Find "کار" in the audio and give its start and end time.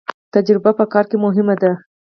0.93-1.05